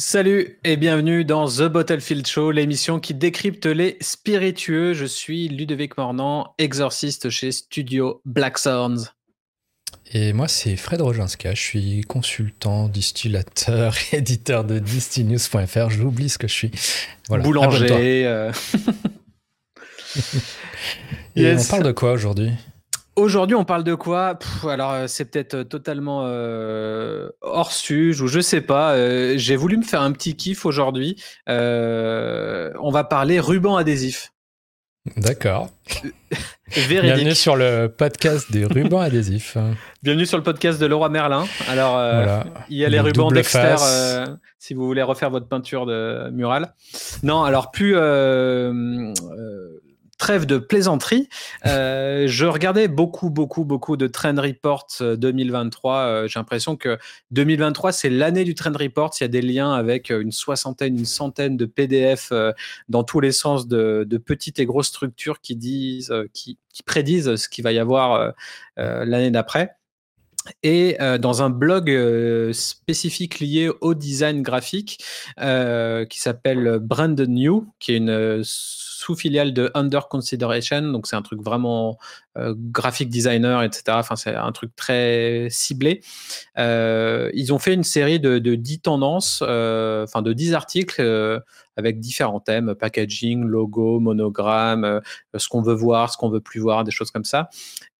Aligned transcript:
Salut 0.00 0.60
et 0.62 0.76
bienvenue 0.76 1.24
dans 1.24 1.48
The 1.48 1.62
Bottlefield 1.62 2.24
Show, 2.24 2.52
l'émission 2.52 3.00
qui 3.00 3.14
décrypte 3.14 3.66
les 3.66 3.96
spiritueux. 4.00 4.94
Je 4.94 5.04
suis 5.04 5.48
Ludovic 5.48 5.98
Mornant, 5.98 6.54
exorciste 6.58 7.30
chez 7.30 7.50
Studio 7.50 8.22
Black 8.24 8.58
Sounds. 8.58 9.12
Et 10.12 10.32
moi, 10.32 10.46
c'est 10.46 10.76
Fred 10.76 11.00
Rojanska. 11.00 11.52
Je 11.52 11.60
suis 11.60 12.02
consultant, 12.02 12.86
distillateur, 12.86 13.92
éditeur 14.12 14.62
de 14.62 14.78
distinews.fr. 14.78 15.90
J'oublie 15.90 16.28
ce 16.28 16.38
que 16.38 16.46
je 16.46 16.54
suis. 16.54 16.70
Boulanger. 17.28 18.24
Euh. 18.24 18.52
Et 21.34 21.56
on 21.56 21.64
parle 21.64 21.82
de 21.82 21.90
quoi 21.90 22.12
aujourd'hui? 22.12 22.52
Aujourd'hui, 23.18 23.56
on 23.56 23.64
parle 23.64 23.82
de 23.82 23.96
quoi? 23.96 24.38
Alors, 24.62 24.92
euh, 24.92 25.06
c'est 25.08 25.24
peut-être 25.24 25.54
euh, 25.54 25.64
totalement 25.64 26.20
hors 27.42 27.72
sujet 27.72 28.22
ou 28.22 28.28
je 28.28 28.38
sais 28.38 28.60
pas. 28.60 28.96
J'ai 29.36 29.56
voulu 29.56 29.76
me 29.76 29.82
faire 29.82 30.02
un 30.02 30.12
petit 30.12 30.36
kiff 30.36 30.64
aujourd'hui. 30.64 31.16
on 31.48 32.90
va 32.92 33.04
parler 33.04 33.40
ruban 33.40 33.76
adhésif. 33.76 34.32
D'accord. 35.16 35.70
Bienvenue 36.88 37.34
sur 37.34 37.56
le 37.56 37.88
podcast 37.88 38.52
des 38.52 38.64
rubans 38.64 39.00
adhésifs. 39.00 39.56
Bienvenue 40.02 40.26
sur 40.26 40.36
le 40.36 40.42
podcast 40.42 40.78
de 40.80 40.86
Leroy 40.86 41.08
Merlin. 41.08 41.46
Alors, 41.68 41.96
euh, 41.96 42.42
il 42.68 42.76
y 42.76 42.84
a 42.84 42.88
les 42.88 43.00
rubans 43.00 43.30
Dexter 43.30 43.76
euh, 43.80 44.26
si 44.58 44.74
vous 44.74 44.86
voulez 44.86 45.02
refaire 45.02 45.30
votre 45.30 45.46
peinture 45.46 45.86
de 45.86 46.28
murale. 46.30 46.74
Non, 47.22 47.42
alors 47.42 47.70
plus 47.70 47.94
euh, 47.96 49.12
trêve 50.18 50.44
de 50.44 50.58
plaisanterie. 50.58 51.28
Euh, 51.66 52.26
je 52.26 52.46
regardais 52.46 52.88
beaucoup, 52.88 53.30
beaucoup, 53.30 53.64
beaucoup 53.64 53.96
de 53.96 54.06
Trend 54.06 54.36
Reports 54.36 54.86
2023. 55.00 55.96
Euh, 55.96 56.08
euh, 56.24 56.28
j'ai 56.28 56.38
l'impression 56.38 56.76
que 56.76 56.98
2023, 57.32 57.92
c'est 57.92 58.10
l'année 58.10 58.44
du 58.44 58.54
Trend 58.54 58.72
Reports. 58.72 59.10
Il 59.20 59.24
y 59.24 59.26
a 59.26 59.28
des 59.28 59.42
liens 59.42 59.72
avec 59.72 60.10
une 60.10 60.32
soixantaine, 60.32 60.96
une 60.96 61.04
centaine 61.04 61.56
de 61.56 61.66
PDF 61.66 62.32
dans 62.88 63.02
tous 63.02 63.20
les 63.20 63.32
sens 63.32 63.66
de, 63.66 64.06
petites 64.24 64.60
et 64.60 64.66
grosses 64.66 64.88
structures 64.88 65.40
qui 65.40 65.56
disent, 65.56 66.14
qui, 66.32 66.58
prédisent 66.86 67.36
ce 67.36 67.48
qu'il 67.48 67.64
va 67.64 67.72
y 67.72 67.78
avoir 67.78 68.32
l'année 68.76 69.30
d'après. 69.30 69.72
Et 70.62 70.96
dans 71.20 71.42
un 71.42 71.50
blog 71.50 71.90
spécifique 72.52 73.40
lié 73.40 73.70
au 73.80 73.94
design 73.94 74.42
graphique 74.42 75.04
qui 75.36 76.20
s'appelle 76.20 76.78
Brand 76.80 77.20
New, 77.20 77.66
qui 77.78 77.92
est 77.92 77.96
une 77.96 78.42
sous-filiale 79.08 79.54
de 79.54 79.70
Under 79.72 80.08
Consideration. 80.08 80.82
Donc, 80.82 81.06
c'est 81.06 81.16
un 81.16 81.22
truc 81.22 81.40
vraiment 81.40 81.96
euh, 82.36 82.54
graphic 82.54 83.08
designer, 83.08 83.62
etc. 83.62 83.84
Enfin, 83.92 84.16
c'est 84.16 84.34
un 84.34 84.52
truc 84.52 84.76
très 84.76 85.46
ciblé. 85.48 86.02
Euh, 86.58 87.30
ils 87.32 87.54
ont 87.54 87.58
fait 87.58 87.72
une 87.72 87.84
série 87.84 88.20
de, 88.20 88.38
de 88.38 88.54
10 88.54 88.80
tendances, 88.80 89.42
euh, 89.46 90.04
enfin, 90.04 90.20
de 90.20 90.34
10 90.34 90.52
articles 90.52 91.00
avec 91.78 92.00
différents 92.00 92.40
thèmes, 92.40 92.74
packaging, 92.74 93.44
logo, 93.44 93.98
monogramme, 93.98 95.00
ce 95.34 95.48
qu'on 95.48 95.62
veut 95.62 95.74
voir, 95.74 96.12
ce 96.12 96.18
qu'on 96.18 96.28
veut 96.28 96.42
plus 96.42 96.60
voir, 96.60 96.84
des 96.84 96.90
choses 96.90 97.10
comme 97.10 97.24
ça. 97.24 97.48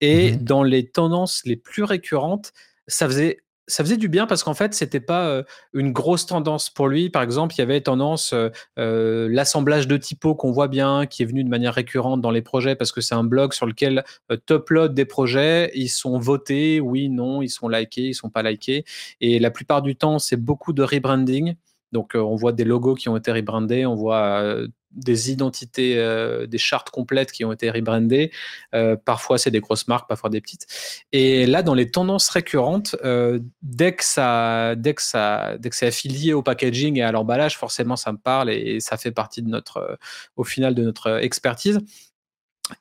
Et 0.03 0.33
mm-hmm. 0.33 0.45
dans 0.45 0.63
les 0.63 0.91
tendances 0.91 1.41
les 1.47 1.57
plus 1.57 1.85
récurrentes, 1.85 2.53
ça 2.87 3.07
faisait 3.07 3.39
ça 3.69 3.85
faisait 3.85 3.97
du 3.97 4.09
bien 4.09 4.27
parce 4.27 4.43
qu'en 4.43 4.55
fait, 4.55 4.75
c'était 4.75 4.99
pas 4.99 5.45
une 5.73 5.93
grosse 5.93 6.27
tendance 6.27 6.71
pour 6.71 6.89
lui. 6.89 7.11
Par 7.11 7.23
exemple, 7.23 7.55
il 7.55 7.59
y 7.59 7.63
avait 7.63 7.81
tendance 7.81 8.35
l'assemblage 8.77 9.87
de 9.87 9.97
typos 9.97 10.35
qu'on 10.35 10.51
voit 10.51 10.69
bien, 10.69 11.07
qui 11.07 11.23
est 11.23 11.27
venu 11.27 11.45
de 11.45 11.49
manière 11.49 11.75
récurrente 11.75 12.21
dans 12.21 12.31
les 12.31 12.43
projets 12.43 12.75
parce 12.75 12.91
que 12.91 13.01
c'est 13.01 13.15
un 13.15 13.25
blog 13.25 13.53
sur 13.53 13.67
lequel 13.67 14.05
top 14.47 14.71
load 14.71 14.95
des 14.95 15.05
projets, 15.05 15.71
ils 15.75 15.89
sont 15.89 16.19
votés, 16.19 16.81
oui, 16.81 17.09
non, 17.09 17.43
ils 17.43 17.51
sont 17.51 17.69
likés, 17.69 18.09
ils 18.09 18.15
sont 18.15 18.31
pas 18.31 18.43
likés. 18.43 18.85
Et 19.21 19.39
la 19.39 19.51
plupart 19.51 19.83
du 19.83 19.95
temps, 19.95 20.19
c'est 20.19 20.37
beaucoup 20.37 20.73
de 20.73 20.83
rebranding. 20.83 21.55
Donc, 21.93 22.13
on 22.15 22.37
voit 22.37 22.53
des 22.53 22.65
logos 22.65 22.95
qui 22.95 23.09
ont 23.09 23.17
été 23.17 23.33
rebrandés, 23.33 23.87
on 23.87 23.95
voit 23.95 24.67
des 24.93 25.31
identités, 25.31 25.99
euh, 25.99 26.47
des 26.47 26.59
chartes 26.59 26.91
complètes 26.91 27.33
qui 27.33 27.45
ont 27.45 27.53
été 27.53 27.71
rebrandées. 27.71 28.33
Euh, 28.75 28.97
parfois, 28.97 29.39
c'est 29.39 29.51
des 29.51 29.61
grosses 29.61 29.89
marques, 29.89 30.09
parfois 30.09 30.31
des 30.31 30.41
petites. 30.41 30.67
Et 31.13 31.47
là, 31.47 31.63
dans 31.63 31.75
les 31.75 31.91
tendances 31.91 32.29
récurrentes, 32.31 32.97
euh, 33.05 33.39
dès 33.63 33.95
que 33.95 34.05
ça, 34.05 34.75
dès 34.77 34.95
que 34.95 35.03
ça, 35.03 35.57
dès 35.59 35.71
que 35.71 35.77
c'est 35.77 35.87
affilié 35.87 36.33
au 36.33 36.43
packaging 36.43 36.99
et 36.99 37.03
à 37.03 37.13
l'emballage, 37.13 37.57
forcément, 37.57 37.97
ça 37.97 38.13
me 38.13 38.19
parle 38.19 38.51
et, 38.51 38.81
ça 38.81 38.97
fait 38.97 39.13
partie 39.13 39.43
de 39.43 39.49
notre, 39.49 39.99
au 40.37 40.45
final, 40.45 40.75
de 40.75 40.83
notre 40.83 41.23
expertise. 41.23 41.81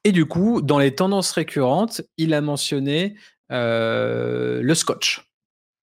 Et 0.03 0.11
du 0.11 0.25
coup, 0.25 0.61
dans 0.61 0.79
les 0.79 0.95
tendances 0.95 1.31
récurrentes, 1.31 2.01
il 2.17 2.33
a 2.33 2.41
mentionné 2.41 3.15
le 3.49 4.73
scotch. 4.73 5.27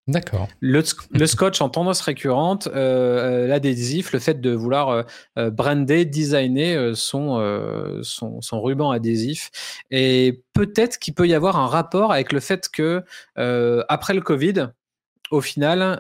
D'accord. 0.07 0.49
Le, 0.61 0.83
scotch 0.83 1.63
en 1.63 1.71
tendance 1.71 2.03
récurrente, 2.03 2.67
euh, 2.67 3.45
euh, 3.45 3.47
l'adhésif, 3.47 4.13
le 4.13 4.19
fait 4.19 4.39
de 4.39 4.51
vouloir 4.51 5.07
euh, 5.39 5.51
brander, 5.51 6.05
designer 6.05 6.95
son, 6.95 7.41
ruban 8.53 8.91
adhésif. 8.91 9.51
Et 9.91 10.43
peut-être 10.53 10.99
qu'il 10.99 11.15
peut 11.15 11.27
y 11.27 11.33
avoir 11.33 11.57
un 11.57 11.67
rapport 11.67 12.13
avec 12.13 12.33
le 12.33 12.41
fait 12.41 12.69
que 12.69 13.03
après 13.89 14.13
le 14.13 14.21
Covid, 14.21 14.69
au 15.31 15.41
final, 15.41 15.99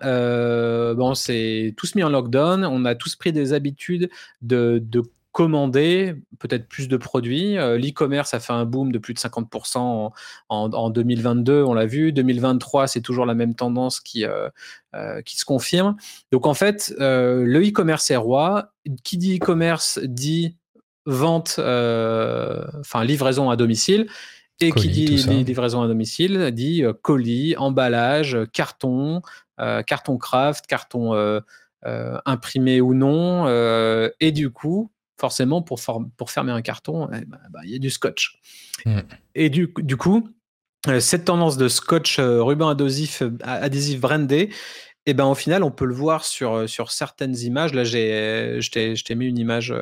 bon, 0.96 1.14
c'est 1.14 1.72
tous 1.78 1.94
mis 1.94 2.02
en 2.02 2.10
lockdown, 2.10 2.66
on 2.66 2.84
a 2.84 2.94
tous 2.94 3.16
pris 3.16 3.32
des 3.32 3.54
habitudes 3.54 4.10
de, 4.42 4.82
de 4.84 5.02
commander 5.34 6.14
peut-être 6.38 6.68
plus 6.68 6.86
de 6.86 6.96
produits. 6.96 7.58
Euh, 7.58 7.76
l'e-commerce 7.76 8.34
a 8.34 8.40
fait 8.40 8.52
un 8.52 8.64
boom 8.64 8.92
de 8.92 8.98
plus 8.98 9.14
de 9.14 9.18
50% 9.18 10.12
en, 10.48 10.90
2022, 10.90 11.64
on 11.64 11.74
l'a 11.74 11.86
vu. 11.86 12.12
2023, 12.12 12.86
c'est 12.86 13.00
toujours 13.00 13.26
la 13.26 13.34
même 13.34 13.56
tendance 13.56 13.98
qui, 13.98 14.24
euh, 14.24 14.48
euh, 14.94 15.22
qui 15.22 15.36
se 15.36 15.44
confirme. 15.44 15.96
Donc 16.30 16.46
en 16.46 16.54
fait, 16.54 16.94
le 16.98 17.68
e-commerce 17.68 18.12
est 18.12 18.16
roi. 18.16 18.70
Qui 19.02 19.18
dit 19.18 19.38
e-commerce 19.38 19.98
dit 20.04 20.56
vente, 21.04 21.56
enfin 21.58 23.04
livraison 23.04 23.50
à 23.50 23.56
domicile. 23.56 24.06
Et 24.60 24.70
qui 24.70 24.88
dit 24.88 25.06
livraison 25.06 25.82
à 25.82 25.88
domicile 25.88 26.52
dit 26.52 26.84
colis, 27.02 27.56
emballage, 27.58 28.38
carton, 28.52 29.20
carton 29.58 30.16
craft, 30.16 30.68
carton 30.68 31.40
imprimé 31.82 32.80
ou 32.80 32.94
non. 32.94 33.48
et 34.20 34.30
du 34.30 34.50
coup, 34.50 34.92
forcément, 35.18 35.62
pour, 35.62 35.80
pour 36.16 36.30
fermer 36.30 36.52
un 36.52 36.62
carton, 36.62 37.08
eh 37.12 37.24
ben, 37.24 37.38
bah, 37.50 37.60
il 37.64 37.70
y 37.70 37.76
a 37.76 37.78
du 37.78 37.90
scotch. 37.90 38.40
Mm. 38.84 39.00
Et 39.34 39.50
du, 39.50 39.72
du 39.78 39.96
coup, 39.96 40.28
euh, 40.88 41.00
cette 41.00 41.24
tendance 41.24 41.56
de 41.56 41.68
scotch 41.68 42.18
euh, 42.18 42.42
ruban 42.42 42.68
adhésif, 42.68 43.22
euh, 43.22 43.30
adhésif 43.42 44.00
brandé, 44.00 44.50
et 45.06 45.10
eh 45.10 45.14
ben 45.14 45.26
au 45.26 45.34
final, 45.34 45.62
on 45.62 45.70
peut 45.70 45.84
le 45.84 45.92
voir 45.92 46.24
sur, 46.24 46.66
sur 46.66 46.90
certaines 46.90 47.36
images. 47.36 47.74
Là, 47.74 47.84
j'ai, 47.84 48.56
je 48.58 49.04
t'ai 49.04 49.14
mis 49.14 49.26
une 49.26 49.36
image 49.36 49.74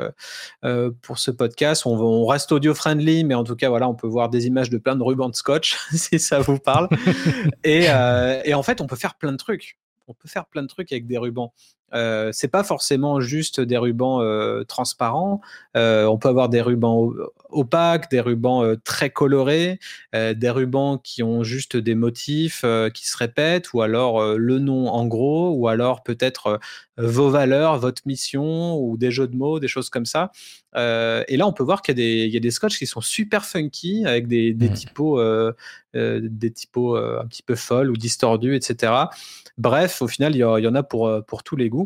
pour 1.01 1.21
ce 1.21 1.31
podcast. 1.31 1.87
On, 1.87 1.97
on 1.97 2.27
reste 2.27 2.51
audio 2.51 2.75
friendly, 2.75 3.23
mais 3.23 3.37
en 3.37 3.45
tout 3.45 3.55
cas, 3.55 3.69
voilà, 3.69 3.89
on 3.89 3.95
peut 3.95 4.09
voir 4.09 4.31
des 4.31 4.49
images 4.49 4.69
de 4.69 4.79
plein 4.79 4.97
de 4.97 5.03
rubans 5.05 5.31
de 5.31 5.37
scotch, 5.37 5.79
si 5.93 6.19
ça 6.19 6.41
vous 6.41 6.59
parle. 6.59 6.89
et, 7.63 7.85
et 8.45 8.55
en 8.55 8.65
fait, 8.65 8.81
on 8.81 8.89
peut 8.89 8.97
faire 8.97 9.15
plein 9.15 9.31
de 9.31 9.37
trucs. 9.37 9.79
On 10.09 10.13
peut 10.13 10.27
faire 10.27 10.47
plein 10.47 10.63
de 10.63 10.67
trucs 10.67 10.91
avec 10.91 11.07
des 11.07 11.19
rubans. 11.19 11.53
Euh, 11.95 12.31
c'est 12.33 12.49
pas 12.49 12.65
forcément 12.65 13.21
juste 13.21 13.61
des 13.61 13.77
rubans 13.77 14.21
euh, 14.21 14.65
transparents. 14.65 15.41
Euh, 15.77 16.07
on 16.07 16.19
peut 16.19 16.29
avoir 16.29 16.49
des 16.49 16.61
rubans 16.61 17.13
opaques, 17.51 18.11
des 18.11 18.21
rubans 18.21 18.77
très 18.85 19.11
colorés, 19.11 19.79
des 20.15 20.51
rubans 20.51 20.99
qui 20.99 21.23
ont 21.23 21.43
juste 21.43 21.77
des 21.77 21.95
motifs 21.95 22.65
qui 22.95 23.07
se 23.07 23.17
répètent, 23.17 23.73
ou 23.75 23.83
alors 23.83 24.37
le 24.37 24.59
nom 24.59 24.89
en 24.89 25.07
gros, 25.07 25.51
ou 25.51 25.69
alors 25.69 26.03
peut-être 26.03 26.61
vos 26.97 27.29
valeurs, 27.29 27.79
votre 27.79 28.03
mission, 28.07 28.77
ou 28.77 28.97
des 28.97 29.11
jeux 29.11 29.29
de 29.29 29.37
mots, 29.37 29.61
des 29.61 29.69
choses 29.69 29.91
comme 29.91 30.07
ça. 30.07 30.31
et 30.75 31.37
là, 31.37 31.47
on 31.47 31.53
peut 31.53 31.63
voir 31.63 31.83
qu'il 31.83 31.99
y, 31.99 32.37
a 32.37 32.41
des 32.41 32.51
scotch 32.51 32.79
qui 32.79 32.87
sont 32.87 33.03
super 33.03 33.45
funky, 33.45 34.05
avec 34.07 34.29
des, 34.29 34.55
mmh. 34.55 34.73
typos, 34.73 35.23
des 35.95 36.51
typos 36.51 36.97
un 36.97 37.27
petit 37.27 37.43
peu 37.43 37.55
folles 37.55 37.91
ou 37.91 37.97
distordus, 37.97 38.57
etc. 38.57 38.95
Bref, 39.59 40.01
au 40.01 40.09
final, 40.09 40.35
il 40.35 40.39
y, 40.39 40.45
en 40.45 40.75
a 40.75 40.83
pour, 40.83 41.23
pour 41.27 41.43
tous 41.43 41.57
les 41.57 41.69
goûts. 41.69 41.82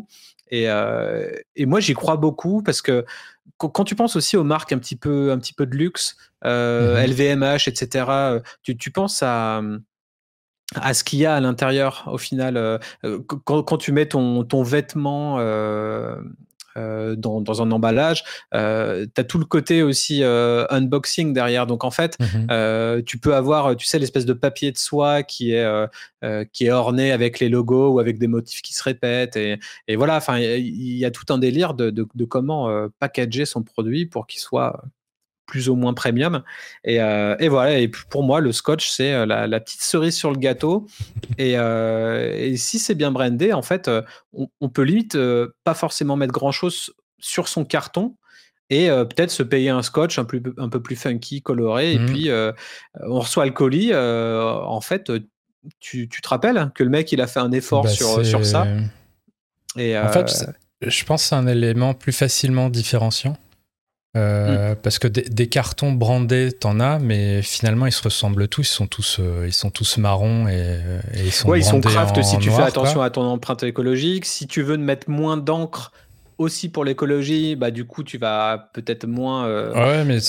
Euh, 0.53 1.31
et, 1.55 1.65
moi, 1.65 1.79
j'y 1.79 1.93
crois 1.93 2.17
beaucoup 2.17 2.61
parce 2.61 2.81
que 2.81 3.05
quand, 3.57 3.83
tu 3.83 3.95
penses 3.95 4.15
aussi 4.15 4.37
aux 4.37 4.43
marques 4.43 4.71
un 4.71 4.77
petit 4.77 4.95
peu, 4.95 5.31
un 5.31 5.39
petit 5.39 5.53
peu 5.53 5.65
de 5.65 5.75
luxe, 5.75 6.15
LVMH, 6.43 7.43
euh, 7.43 7.57
etc., 7.67 8.05
mmh 8.65 8.73
tu, 8.75 8.91
penses 8.91 9.23
à, 9.23 9.61
à 10.75 10.93
ce 10.93 11.03
qu'il 11.03 11.19
y 11.19 11.25
a 11.25 11.35
à 11.35 11.39
l'intérieur 11.39 12.07
au 12.11 12.17
final. 12.17 12.57
Euh, 12.57 12.77
quand, 13.45 13.77
tu 13.77 13.91
mets 13.91 14.07
ton, 14.07 14.43
ton 14.43 14.63
vêtement 14.63 15.37
euh, 15.39 16.17
dans, 17.15 17.41
dans, 17.41 17.61
un 17.61 17.71
emballage. 17.71 18.23
Euh, 18.53 19.05
tu 19.13 19.21
as 19.21 19.23
tout 19.23 19.39
le 19.39 19.45
côté 19.45 19.83
aussi 19.83 20.23
euh, 20.23 20.65
unboxing 20.69 21.33
derrière. 21.33 21.67
Donc 21.67 21.83
en 21.83 21.91
fait, 21.91 22.17
mmh 22.19 22.25
tu 23.05 23.17
peux 23.19 23.35
avoir, 23.35 23.75
tu 23.75 23.85
sais, 23.85 23.99
l'espèce 23.99 24.25
de 24.25 24.33
papier 24.33 24.71
de 24.71 24.77
soie 24.77 25.23
qui 25.23 25.51
est, 25.51 25.65
qui 26.51 26.65
est 26.65 26.71
orné 26.71 27.11
avec 27.11 27.39
les 27.39 27.49
logos 27.49 27.89
ou 27.93 27.99
avec 27.99 28.17
des 28.17 28.27
motifs 28.27 28.61
qui 28.61 28.73
se 28.73 28.83
répètent. 28.83 29.35
Et, 29.35 29.59
et 29.87 29.95
voilà, 29.95 30.17
enfin, 30.17 30.37
il 30.39 30.97
y, 30.97 31.05
a 31.05 31.11
tout 31.11 31.25
un 31.29 31.37
délire 31.37 31.73
de, 31.73 31.89
de, 31.89 32.07
de 32.13 32.25
comment 32.25 32.87
packager 32.99 33.45
son 33.45 33.63
produit 33.63 34.05
pour 34.05 34.27
qu'il 34.27 34.39
soit 34.39 34.83
plus 35.47 35.69
ou 35.69 35.75
moins 35.75 35.93
premium. 35.93 36.43
Et, 36.83 36.97
et, 36.97 37.49
voilà, 37.49 37.79
et 37.79 37.87
pour 37.87 38.23
moi, 38.23 38.39
le 38.39 38.51
scotch, 38.51 38.89
c'est 38.89 39.25
la, 39.25 39.59
petite 39.59 39.81
cerise 39.81 40.15
sur 40.15 40.31
le 40.31 40.37
gâteau. 40.37 40.85
Et, 41.37 41.53
et 41.53 42.57
si 42.57 42.77
c'est 42.77 42.95
bien 42.95 43.11
brandé, 43.11 43.53
en 43.53 43.63
fait, 43.63 43.89
on, 44.33 44.47
on 44.61 44.69
peut 44.69 44.83
limite 44.83 45.17
pas 45.63 45.73
forcément 45.73 46.15
mettre 46.15 46.33
grand-chose 46.33 46.93
sur 47.17 47.47
son 47.47 47.65
carton 47.65 48.15
et 48.69 48.89
peut-être 48.89 49.31
se 49.31 49.43
payer 49.43 49.69
un 49.69 49.81
scotch 49.81 50.19
un, 50.19 50.25
plus, 50.25 50.43
un 50.57 50.69
peu 50.69 50.81
plus 50.81 50.97
funky, 50.97 51.41
coloré. 51.41 51.93
Et 51.93 51.99
mmh. 51.99 52.05
puis, 52.05 52.29
on 53.01 53.19
reçoit 53.19 53.45
le 53.45 53.53
colis. 53.53 53.95
en 53.95 54.81
fait, 54.81 55.11
tu, 55.79 56.07
tu, 56.07 56.21
te 56.21 56.27
rappelles 56.27 56.71
que 56.75 56.83
le 56.83 56.89
mec, 56.89 57.11
il 57.11 57.21
a 57.21 57.27
fait 57.27 57.39
un 57.39 57.51
effort 57.51 57.83
bah, 57.83 57.89
sur, 57.89 58.25
sur 58.25 58.45
ça? 58.45 58.67
Et, 59.77 59.97
en 59.97 60.11
fait, 60.11 60.45
je 60.81 61.05
pense 61.05 61.23
que 61.23 61.29
c'est 61.29 61.35
un 61.35 61.47
élément 61.47 61.93
plus 61.93 62.11
facilement 62.11 62.69
différenciant. 62.69 63.37
Mmh. 64.15 64.75
Parce 64.81 64.97
que 64.97 65.07
des, 65.07 65.47
cartons 65.47 65.91
brandés, 65.91 66.51
t'en 66.51 66.79
as, 66.79 66.97
mais 66.97 67.43
finalement 67.43 67.85
ils 67.85 67.91
se 67.91 68.01
ressemblent 68.01 68.47
tous. 68.47 68.67
Ils 68.67 68.73
sont 68.73 68.87
tous, 68.87 69.19
ils 69.45 69.53
sont 69.53 69.69
tous 69.69 69.97
marrons 69.97 70.47
et, 70.47 70.79
ils 71.23 71.31
sont. 71.31 71.49
Ouais, 71.49 71.59
ils 71.59 71.63
sont 71.63 71.81
craft 71.81 72.23
si 72.23 72.39
tu 72.39 72.49
fais 72.49 72.63
attention 72.63 73.01
à 73.01 73.11
ton 73.11 73.23
empreinte 73.23 73.61
écologique. 73.61 74.25
Si 74.25 74.47
tu 74.47 74.63
veux 74.63 74.77
mettre 74.77 75.09
moins 75.09 75.37
d'encre, 75.37 75.91
aussi 76.37 76.69
pour 76.69 76.85
l'écologie, 76.85 77.55
bah, 77.55 77.71
du 77.71 77.85
coup, 77.85 78.03
tu 78.03 78.17
vas 78.17 78.69
peut-être 78.73 79.07
moins 79.07 79.47
euh, 79.47 79.73
euh, 79.75 80.19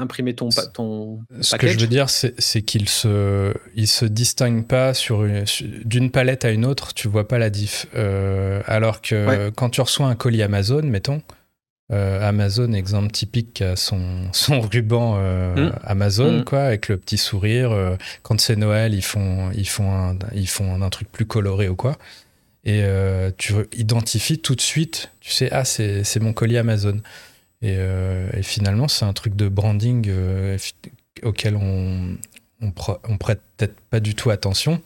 imprimer 0.00 0.34
ton, 0.34 0.48
ton 0.72 1.20
Ce 1.40 1.56
que 1.56 1.68
je 1.68 1.78
veux 1.78 1.86
dire, 1.86 2.08
c'est 2.08 2.62
qu'il 2.62 2.88
se, 2.88 3.52
il 3.74 3.86
se 3.86 4.04
distingue 4.04 4.66
pas 4.66 4.94
sur 4.94 5.26
d'une 5.84 6.10
palette 6.10 6.44
à 6.44 6.50
une 6.50 6.64
autre, 6.64 6.94
tu 6.94 7.08
vois 7.08 7.28
pas 7.28 7.38
la 7.38 7.50
diff. 7.50 7.86
Euh, 7.94 8.62
alors 8.66 9.02
que 9.02 9.50
quand 9.50 9.70
tu 9.70 9.80
reçois 9.80 10.06
un 10.06 10.14
colis 10.14 10.42
Amazon, 10.42 10.82
mettons, 10.82 11.22
Amazon, 11.90 12.72
exemple 12.74 13.12
typique, 13.12 13.62
a 13.62 13.74
son, 13.76 14.28
son 14.32 14.60
ruban 14.60 15.18
mmh. 15.18 15.72
Amazon, 15.82 16.40
mmh. 16.40 16.44
quoi, 16.44 16.64
avec 16.64 16.88
le 16.88 16.96
petit 16.96 17.18
sourire. 17.18 17.96
quand 18.22 18.40
c'est 18.40 18.56
Noël, 18.56 18.94
ils 18.94 19.02
font, 19.02 19.50
ils, 19.52 19.68
font 19.68 19.92
un, 19.92 20.18
ils 20.34 20.48
font 20.48 20.82
un 20.82 20.90
truc 20.90 21.10
plus 21.10 21.26
coloré 21.26 21.68
ou 21.68 21.76
quoi 21.76 21.96
et 22.68 22.82
euh, 22.82 23.30
tu 23.38 23.54
identifies 23.76 24.40
tout 24.40 24.54
de 24.54 24.60
suite, 24.60 25.10
tu 25.20 25.30
sais, 25.30 25.48
ah, 25.52 25.64
c'est 25.64 26.20
mon 26.20 26.34
colis 26.34 26.58
Amazon. 26.58 27.00
Et, 27.62 27.76
euh, 27.78 28.28
et 28.34 28.42
finalement, 28.42 28.88
c'est 28.88 29.06
un 29.06 29.14
truc 29.14 29.34
de 29.34 29.48
branding 29.48 30.06
euh, 30.08 30.58
auquel 31.22 31.56
on, 31.56 32.16
on, 32.60 32.70
prête 33.16 33.40
peut-être 33.56 33.80
pas 33.88 34.00
du 34.00 34.14
tout 34.14 34.28
attention, 34.28 34.82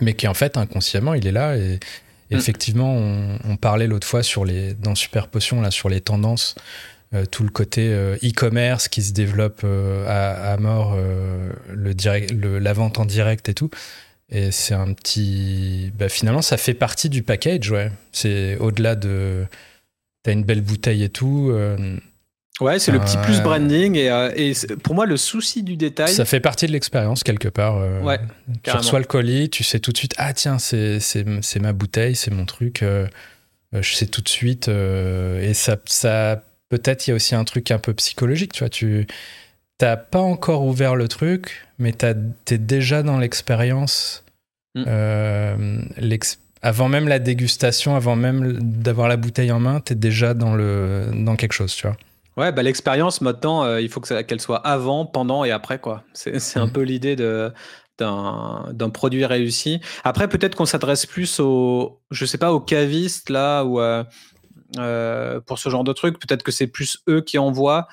mais 0.00 0.14
qui 0.14 0.26
en 0.26 0.34
fait, 0.34 0.56
inconsciemment, 0.56 1.12
il 1.12 1.26
est 1.26 1.32
là. 1.32 1.58
Et, 1.58 1.78
mm. 2.30 2.38
effectivement, 2.38 2.94
on, 2.94 3.56
parlait 3.56 3.86
l'autre 3.86 4.06
fois 4.06 4.22
sur 4.22 4.44
les, 4.44 4.74
dans 4.74 4.94
Super 4.94 5.28
Potion, 5.28 5.70
sur 5.70 5.88
les 5.88 6.00
tendances. 6.00 6.54
tout 7.30 7.44
le 7.44 7.50
côté 7.50 7.88
e-commerce 8.22 8.88
qui 8.88 9.02
se 9.02 9.12
développe 9.12 9.64
à, 9.64 10.52
à, 10.52 10.56
mort, 10.56 10.96
la 11.72 12.72
vente 12.72 12.98
en 12.98 13.04
direct 13.04 13.48
et 13.48 13.54
tout. 13.54 13.70
Et 14.30 14.50
c'est 14.50 14.74
un 14.74 14.92
petit. 14.94 15.92
Bah, 15.96 16.08
finalement, 16.08 16.42
ça 16.42 16.56
fait 16.56 16.74
partie 16.74 17.08
du 17.08 17.22
package, 17.22 17.70
ouais. 17.70 17.92
C'est 18.12 18.56
au-delà 18.56 18.96
de. 18.96 19.46
T'as 20.22 20.32
une 20.32 20.42
belle 20.44 20.62
bouteille 20.62 21.04
et 21.04 21.10
tout. 21.10 21.52
Euh, 22.60 22.64
ouais, 22.64 22.78
c'est 22.78 22.92
le 22.92 23.00
petit 23.00 23.16
plus 23.18 23.40
branding. 23.40 23.96
Et, 23.96 24.10
euh, 24.10 24.30
et, 24.36 24.52
pour 24.82 24.94
moi, 24.94 25.06
le 25.06 25.16
souci 25.16 25.62
du 25.62 25.76
détail. 25.76 26.12
Ça 26.12 26.24
fait 26.24 26.40
partie 26.40 26.66
de 26.66 26.72
l'expérience, 26.72 27.22
quelque 27.22 27.48
part. 27.48 27.78
Euh, 27.78 28.00
ouais. 28.02 28.20
Tu 28.62 28.70
reçois 28.70 28.98
le 28.98 29.04
colis, 29.04 29.50
tu 29.50 29.64
sais 29.64 29.80
tout 29.80 29.92
de 29.92 29.98
suite, 29.98 30.14
ah 30.18 30.32
tiens, 30.32 30.58
c'est 30.58 31.00
ma 31.60 31.72
bouteille, 31.72 32.14
c'est 32.16 32.30
mon 32.30 32.44
truc. 32.44 32.84
je 33.72 33.94
sais 33.94 34.06
tout 34.06 34.22
de 34.22 34.28
suite. 34.28 34.68
et 34.68 35.54
ça, 35.54 35.76
ça 35.86 36.42
peut-être, 36.68 37.06
il 37.06 37.10
y 37.10 37.12
a 37.12 37.16
aussi 37.16 37.34
un 37.34 37.44
truc 37.44 37.70
un 37.70 37.78
peu 37.78 37.94
psychologique, 37.94 38.52
tu 38.52 38.60
vois. 38.60 38.68
Tu 38.68 39.06
t'as 39.78 39.96
pas 39.96 40.20
encore 40.20 40.64
ouvert 40.64 40.96
le 40.96 41.08
truc, 41.08 41.66
mais 41.78 41.92
t'es 41.92 42.58
déjà 42.58 43.02
dans 43.02 43.18
l'expérience. 43.18 44.24
Mm. 44.74 44.84
Euh, 44.86 46.26
avant 46.62 46.88
même 46.88 47.08
la 47.08 47.18
dégustation, 47.18 47.94
avant 47.94 48.16
même 48.16 48.58
d'avoir 48.60 49.08
la 49.08 49.16
bouteille 49.16 49.52
en 49.52 49.60
main, 49.60 49.80
t'es 49.80 49.94
déjà 49.94 50.34
dans, 50.34 50.54
le, 50.54 51.10
dans 51.12 51.36
quelque 51.36 51.52
chose, 51.52 51.74
tu 51.74 51.86
vois. 51.86 51.96
Ouais, 52.36 52.52
bah, 52.52 52.62
l'expérience 52.62 53.20
maintenant, 53.20 53.64
euh, 53.64 53.80
il 53.80 53.88
faut 53.88 54.00
qu'elle 54.00 54.40
soit 54.40 54.58
avant, 54.66 55.06
pendant 55.06 55.44
et 55.44 55.50
après, 55.50 55.78
quoi. 55.78 56.02
C'est 56.12 56.56
un 56.56 56.66
mm. 56.66 56.72
peu 56.72 56.82
l'idée 56.82 57.16
de 57.16 57.52
d'un 57.96 58.90
produit 58.92 59.24
réussi. 59.24 59.80
Après, 60.02 60.26
peut-être 60.26 60.56
qu'on 60.56 60.66
s'adresse 60.66 61.06
plus 61.06 61.38
aux, 61.38 62.00
je 62.10 62.24
sais 62.24 62.38
pas, 62.38 62.52
aux 62.52 62.58
cavistes 62.58 63.30
là 63.30 63.62
ou 63.62 63.78
euh, 63.78 65.40
pour 65.46 65.60
ce 65.60 65.68
genre 65.68 65.84
de 65.84 65.92
truc. 65.92 66.18
Peut-être 66.18 66.42
que 66.42 66.50
c'est 66.50 66.66
plus 66.66 67.04
eux 67.08 67.20
qui 67.20 67.38
envoient 67.38 67.86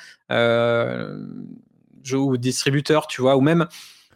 ou 2.14 2.38
distributeur, 2.38 3.06
tu 3.06 3.22
vois, 3.22 3.38
ou 3.38 3.42
même, 3.42 3.68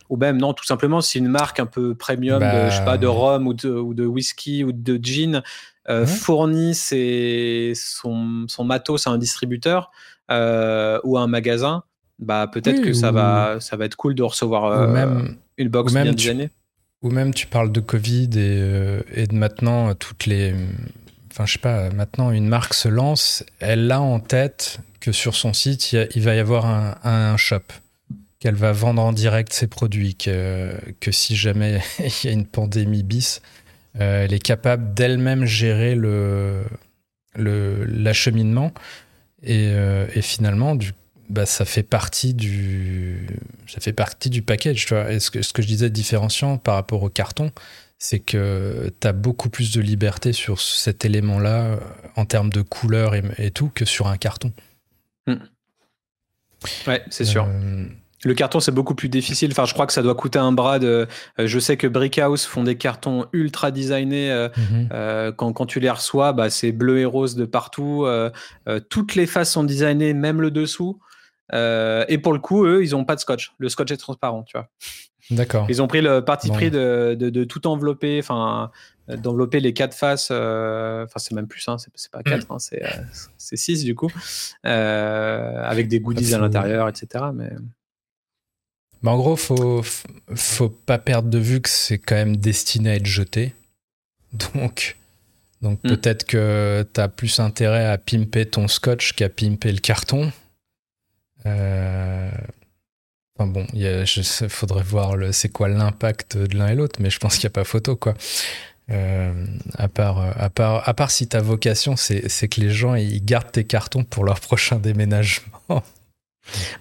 ou 0.09 0.17
même 0.17 0.37
non, 0.37 0.53
tout 0.53 0.65
simplement, 0.65 1.01
si 1.01 1.19
une 1.19 1.27
marque 1.27 1.59
un 1.59 1.65
peu 1.65 1.95
premium, 1.95 2.39
de, 2.39 2.69
je 2.69 2.75
sais 2.75 2.85
pas, 2.85 2.97
de 2.97 3.07
bah, 3.07 3.13
rhum 3.13 3.47
ou 3.47 3.53
de, 3.53 3.69
ou 3.69 3.93
de 3.93 4.05
whisky 4.05 4.63
ou 4.63 4.71
de 4.71 4.99
gin 5.01 5.41
euh, 5.89 6.05
fournit 6.05 6.75
son, 6.75 8.45
son 8.47 8.63
matos 8.63 9.07
à 9.07 9.11
un 9.11 9.17
distributeur 9.17 9.91
euh, 10.31 10.99
ou 11.03 11.17
à 11.17 11.21
un 11.21 11.27
magasin, 11.27 11.83
bah 12.19 12.49
peut-être 12.51 12.81
que 12.81 12.93
ça 12.93 13.11
va, 13.11 13.57
ça 13.59 13.75
va 13.75 13.85
être 13.85 13.95
cool 13.95 14.15
de 14.15 14.23
recevoir 14.23 14.65
euh, 14.65 14.87
même, 14.87 15.37
une 15.57 15.69
box 15.69 15.93
bien 15.93 16.11
designée. 16.11 16.49
Ou 17.01 17.11
même 17.11 17.33
tu 17.33 17.45
parles 17.45 17.71
de 17.71 17.81
Covid 17.81 18.29
et, 18.35 19.01
et 19.13 19.27
de 19.27 19.35
maintenant 19.35 19.93
toutes 19.93 20.25
les 20.25 20.55
enfin 21.31 21.45
je 21.45 21.53
sais 21.53 21.59
pas, 21.59 21.89
maintenant 21.89 22.31
une 22.31 22.47
marque 22.47 22.73
se 22.73 22.87
lance, 22.87 23.43
elle 23.59 23.91
a 23.91 24.01
en 24.01 24.19
tête 24.19 24.79
que 25.05 25.11
sur 25.11 25.35
son 25.35 25.53
site, 25.53 25.91
il, 25.91 26.21
va 26.23 26.33
y 26.33 26.39
avoir 26.39 26.65
un, 26.65 27.37
shop, 27.37 27.61
qu'elle 28.39 28.55
va 28.55 28.71
vendre 28.71 29.01
en 29.01 29.13
direct 29.13 29.53
ses 29.53 29.67
produits, 29.67 30.15
que, 30.15 30.75
que 30.99 31.11
si 31.11 31.35
jamais 31.35 31.81
il 31.99 32.25
y 32.25 32.29
a 32.29 32.31
une 32.31 32.45
pandémie 32.45 33.03
bis, 33.03 33.41
euh, 33.99 34.25
elle 34.25 34.33
est 34.33 34.39
capable 34.39 34.93
d'elle-même 34.93 35.45
gérer 35.45 35.95
le 35.95 36.63
l'acheminement 37.37 38.71
et, 39.43 39.67
euh, 39.73 40.07
et, 40.15 40.21
finalement 40.21 40.75
du, 40.75 40.93
bah, 41.27 41.45
ça 41.45 41.65
fait 41.65 41.83
partie 41.83 42.33
du 42.33 43.27
ça 43.67 43.81
fait 43.81 43.91
partie 43.91 44.29
du 44.29 44.41
package 44.41 44.85
tu 44.85 44.93
vois 44.93 45.11
et 45.11 45.19
ce 45.19 45.29
que, 45.29 45.41
ce 45.41 45.51
que 45.51 45.61
je 45.61 45.67
disais 45.67 45.89
différenciant 45.89 46.57
par 46.57 46.75
rapport 46.75 47.03
au 47.03 47.09
carton 47.09 47.51
c'est 47.97 48.19
que 48.19 48.93
tu 48.99 49.07
as 49.07 49.13
beaucoup 49.13 49.49
plus 49.49 49.71
de 49.73 49.81
liberté 49.81 50.33
sur 50.33 50.61
cet 50.61 51.05
élément-là 51.05 51.65
euh, 51.65 51.79
en 52.15 52.25
termes 52.25 52.49
de 52.49 52.61
couleur 52.61 53.13
et, 53.15 53.51
tout 53.51 53.69
que 53.73 53.85
sur 53.85 54.07
un 54.07 54.17
carton. 54.17 54.51
Hmm. 55.27 55.35
Ouais, 56.87 57.03
c'est 57.09 57.25
sûr. 57.25 57.47
Euh, 58.25 58.29
le 58.29 58.33
carton, 58.33 58.59
c'est 58.59 58.71
beaucoup 58.71 58.95
plus 58.95 59.09
difficile. 59.09 59.51
Enfin, 59.51 59.65
je 59.65 59.73
crois 59.73 59.85
que 59.85 59.93
ça 59.93 60.01
doit 60.01 60.15
coûter 60.15 60.39
un 60.39 60.51
bras 60.51 60.79
de. 60.79 61.07
Euh, 61.39 61.47
je 61.47 61.59
sais 61.59 61.77
que 61.77 61.87
Brickhouse 61.87 62.45
font 62.45 62.63
des 62.63 62.77
cartons 62.77 63.25
ultra 63.33 63.71
designés. 63.71 64.47
Mhm. 64.57 65.33
quand, 65.35 65.65
tu 65.65 65.79
les 65.79 65.89
reçois, 65.89 66.33
bah, 66.33 66.49
c'est 66.49 66.71
bleu 66.71 66.99
et 66.99 67.05
rose 67.05 67.35
de 67.35 67.45
partout. 67.45 68.07
toutes 68.89 69.15
les 69.15 69.25
faces 69.25 69.51
sont 69.51 69.63
designées, 69.63 70.13
même 70.13 70.41
le 70.41 70.51
dessous. 70.51 70.99
et 71.53 72.17
pour 72.21 72.33
le 72.33 72.39
coup, 72.39 72.65
eux, 72.65 72.83
ils 72.83 72.91
n'ont 72.91 73.05
pas 73.05 73.15
de 73.15 73.21
scotch. 73.21 73.53
Le 73.57 73.69
scotch 73.69 73.91
est 73.91 73.97
transparent, 73.97 74.43
tu 74.43 74.57
vois. 74.57 74.69
D'accord. 75.31 75.65
Ils 75.69 75.81
ont 75.81 75.87
pris 75.87 76.01
le 76.01 76.21
parti 76.23 76.49
pris 76.49 76.69
de, 76.69 77.15
de, 77.19 77.43
tout 77.43 77.65
envelopper, 77.67 78.19
enfin, 78.19 78.71
d'envelopper 79.07 79.59
les 79.59 79.73
quatre 79.73 79.95
faces. 79.95 80.29
Euh, 80.31 81.05
enfin, 81.05 81.17
c'est 81.17 81.33
même 81.33 81.47
plus, 81.47 81.67
hein, 81.67 81.77
c'est 81.77 82.11
pas 82.11 82.23
quatre, 82.23 82.51
hein, 82.51 82.59
c'est 82.59 82.83
euh, 82.83 82.89
six 83.37 83.83
du 83.83 83.95
coup, 83.95 84.11
euh, 84.65 85.63
avec 85.63 85.87
des 85.87 85.99
goodies 85.99 86.33
à 86.33 86.39
l'intérieur, 86.39 86.87
etc. 86.89 87.25
Mais 87.33 87.51
bah, 89.05 89.11
en 89.11 89.17
gros, 89.17 89.35
faut 89.35 89.83
faut 90.33 90.69
pas 90.69 90.97
perdre 90.97 91.29
de 91.29 91.37
vue 91.37 91.61
que 91.61 91.69
c'est 91.69 91.99
quand 91.99 92.15
même 92.15 92.37
destiné 92.37 92.89
à 92.89 92.95
être 92.95 93.05
jeté. 93.05 93.53
Donc, 94.55 94.97
donc 95.61 95.79
hmm. 95.83 95.89
peut-être 95.89 96.25
que 96.25 96.83
tu 96.91 96.99
as 96.99 97.07
plus 97.07 97.39
intérêt 97.39 97.85
à 97.85 97.99
pimper 97.99 98.47
ton 98.47 98.67
scotch 98.67 99.13
qu'à 99.13 99.29
pimper 99.29 99.71
le 99.71 99.77
carton. 99.77 100.33
Euh, 101.45 102.31
Enfin 103.37 103.47
bon, 103.47 103.67
il 103.73 104.05
faudrait 104.47 104.83
voir 104.83 105.17
le, 105.17 105.33
c'est 105.33 105.49
quoi 105.49 105.67
l'impact 105.67 106.37
de 106.37 106.57
l'un 106.57 106.69
et 106.69 106.75
l'autre, 106.75 107.01
mais 107.01 107.09
je 107.09 107.19
pense 107.19 107.35
qu'il 107.35 107.43
n'y 107.43 107.51
a 107.51 107.57
pas 107.57 107.65
photo, 107.65 107.97
quoi. 107.97 108.13
Euh, 108.91 109.33
à, 109.77 109.89
part, 109.89 110.19
à, 110.39 110.49
part, 110.49 110.87
à 110.87 110.93
part 110.93 111.11
si 111.11 111.27
ta 111.27 111.41
vocation, 111.41 111.97
c'est, 111.97 112.29
c'est 112.29 112.47
que 112.47 112.61
les 112.61 112.69
gens 112.69 112.95
ils 112.95 113.23
gardent 113.23 113.51
tes 113.51 113.65
cartons 113.65 114.05
pour 114.05 114.23
leur 114.23 114.39
prochain 114.39 114.77
déménagement. 114.77 115.83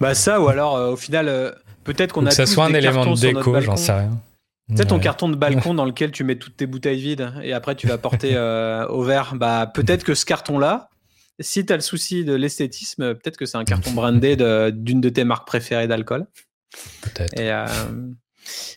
Bah 0.01 0.15
ça, 0.15 0.41
ou 0.41 0.49
alors 0.49 0.77
euh, 0.77 0.93
au 0.93 0.97
final, 0.97 1.29
euh, 1.29 1.51
peut-être 1.85 2.13
qu'on 2.13 2.27
a 2.27 2.31
que 2.31 2.35
ça 2.35 2.47
soit 2.47 2.65
un 2.65 2.75
élément 2.75 3.07
de 3.07 3.21
déco, 3.21 3.61
j'en 3.61 3.77
sais 3.77 3.93
rien. 3.93 4.21
C'est 4.75 4.87
ton 4.87 4.99
carton 4.99 5.29
de 5.29 5.37
balcon 5.37 5.75
dans 5.75 5.85
lequel 5.85 6.11
tu 6.11 6.25
mets 6.25 6.37
toutes 6.37 6.57
tes 6.57 6.67
bouteilles 6.67 7.01
vides 7.01 7.33
et 7.43 7.53
après 7.53 7.75
tu 7.75 7.87
vas 7.87 7.99
porter 7.99 8.37
au 8.89 9.03
verre. 9.03 9.35
Bah 9.37 9.71
peut-être 9.73 10.05
que 10.05 10.15
ce 10.15 10.25
carton-là, 10.25 10.89
si 11.41 11.67
tu 11.67 11.73
as 11.73 11.77
le 11.77 11.83
souci 11.83 12.25
de 12.25 12.35
l'esthétisme, 12.35 13.15
peut-être 13.15 13.37
que 13.37 13.47
c'est 13.47 13.59
un 13.59 13.65
carton 13.65 13.93
brandé 13.93 14.37
d'une 14.73 15.01
de, 15.01 15.09
tes 15.09 15.25
marques 15.25 15.47
préférées 15.47 15.89
d'alcool. 15.89 16.27
Peut-être. 17.03 17.35
Euh, 17.39 17.67